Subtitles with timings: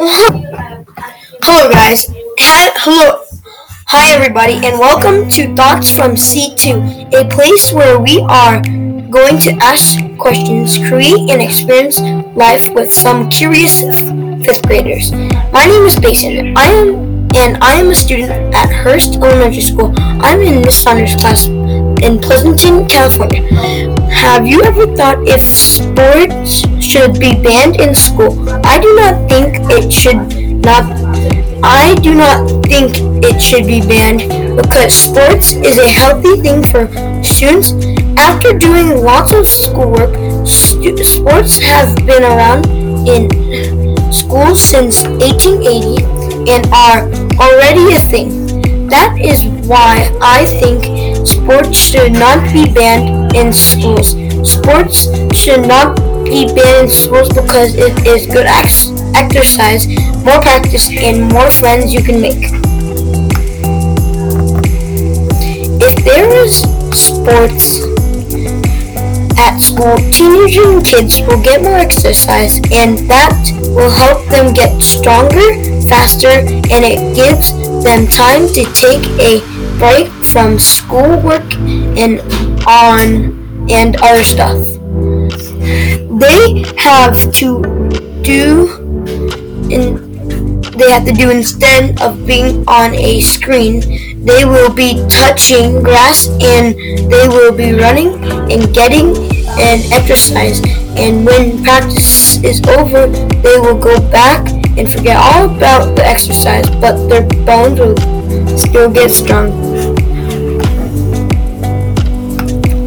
[0.02, 2.06] Hello, guys.
[2.38, 3.22] Hello.
[3.88, 8.62] Hi, everybody, and welcome to Thoughts from C2, a place where we are
[9.10, 12.00] going to ask questions, create, and experience
[12.34, 13.82] life with some curious
[14.42, 15.12] fifth graders.
[15.52, 16.56] My name is Bayson.
[16.56, 19.92] I am, and I am a student at Hearst Elementary School.
[19.98, 23.42] I'm in Miss Saunders' class in Pleasanton, California.
[24.10, 28.48] Have you ever thought if sports should be banned in school?
[28.64, 29.49] I do not think
[29.80, 30.16] it should
[30.62, 30.84] not.
[31.62, 32.92] I do not think
[33.24, 34.20] it should be banned
[34.56, 36.86] because sports is a healthy thing for
[37.22, 37.72] students.
[38.18, 40.14] After doing lots of schoolwork,
[40.46, 42.66] stu- sports have been around
[43.08, 43.28] in
[44.12, 47.08] schools since 1880 and are
[47.38, 48.86] already a thing.
[48.88, 54.10] That is why I think Sports should not be banned in schools.
[54.48, 55.06] Sports
[55.36, 59.86] should not be banned in schools because it is good ex- exercise,
[60.24, 62.50] more practice, and more friends you can make.
[65.82, 66.60] If there is
[66.92, 67.80] sports
[69.38, 74.82] at school, teenagers and kids will get more exercise, and that will help them get
[74.82, 75.54] stronger,
[75.88, 77.52] faster, and it gives
[77.82, 79.40] them time to take a
[79.78, 81.54] break from schoolwork
[81.96, 82.20] and
[82.66, 84.58] on and other stuff.
[86.20, 87.62] They have to
[88.22, 88.79] do
[89.70, 90.10] in
[90.80, 93.80] they have to do instead of being on a screen,
[94.24, 96.74] they will be touching grass and
[97.10, 98.14] they will be running
[98.50, 99.16] and getting
[99.60, 100.60] an exercise.
[100.96, 106.68] And when practice is over, they will go back and forget all about the exercise,
[106.80, 107.96] but their bones will
[108.58, 109.50] still get strong.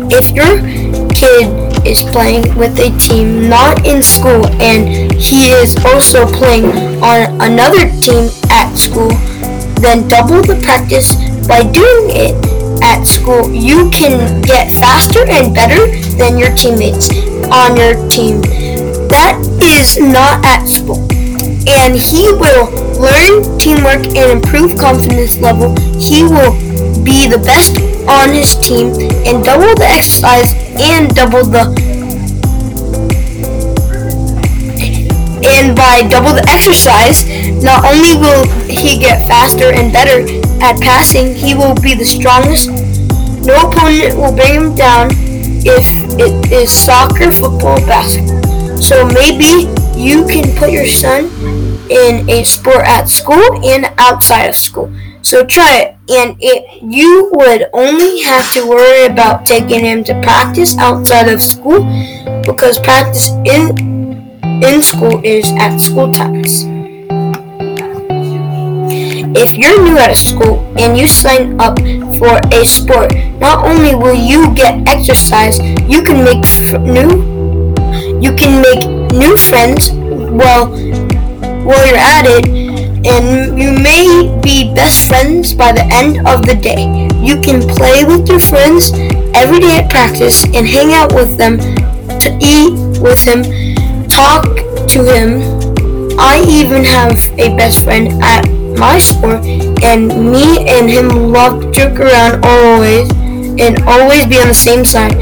[0.10, 0.62] If your
[1.10, 6.66] kid is playing with a team not in school and he is also playing
[7.04, 9.10] on another team at school,
[9.82, 11.16] then double the practice
[11.48, 12.36] by doing it
[12.84, 13.52] at school.
[13.52, 17.10] You can get faster and better than your teammates
[17.52, 18.42] on your team.
[19.10, 21.08] That is not at school.
[21.68, 25.76] And he will learn teamwork and improve confidence level.
[26.00, 26.54] He will
[27.04, 28.88] be the best on his team
[29.26, 31.64] and double the exercise and double the
[35.46, 37.26] and by double the exercise
[37.62, 40.24] not only will he get faster and better
[40.64, 42.70] at passing he will be the strongest.
[43.46, 45.10] No opponent will bring him down
[45.66, 45.86] if
[46.18, 48.78] it is soccer football basketball.
[48.78, 49.68] So maybe
[50.00, 51.26] you can put your son
[51.92, 54.92] in a sport at school and outside of school
[55.24, 60.14] so try it, and it, you would only have to worry about taking him to
[60.22, 61.80] practice outside of school
[62.44, 63.72] because practice in
[64.62, 66.68] in school is at school times.
[69.36, 71.80] If you're new at school and you sign up
[72.20, 75.58] for a sport, not only will you get exercise,
[75.88, 76.44] you can make
[76.84, 77.32] new
[78.20, 80.68] you can make new friends while
[81.64, 82.63] while you're at it
[83.06, 86.84] and you may be best friends by the end of the day.
[87.22, 88.92] You can play with your friends
[89.36, 91.58] every day at practice and hang out with them,
[92.20, 93.44] to eat with him,
[94.08, 94.46] talk
[94.88, 95.42] to him.
[96.20, 98.48] I even have a best friend at
[98.78, 99.44] my sport,
[99.84, 103.10] and me and him love to joke around always
[103.60, 105.14] and always be on the same side.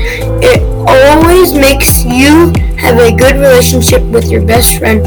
[0.43, 5.03] It always makes you have a good relationship with your best friend.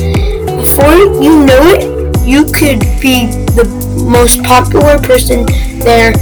[0.57, 1.94] Before you know it,
[2.25, 3.67] you could be the
[4.09, 5.45] most popular person
[5.81, 6.13] there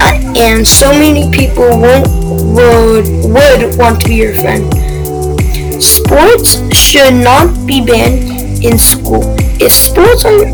[0.00, 2.06] uh, and so many people won't,
[2.54, 4.72] would, would want to be your friend.
[5.82, 9.22] Sports should not be banned in school.
[9.60, 10.46] If sports are,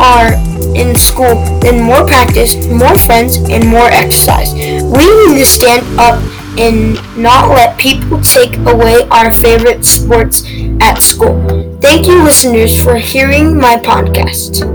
[0.00, 0.34] are
[0.76, 4.52] in school, then more practice, more friends, and more exercise.
[4.54, 6.22] We need to stand up
[6.58, 10.44] and not let people take away our favorite sports
[10.80, 11.57] at school.
[11.80, 14.66] Thank you, listeners, for hearing my podcast.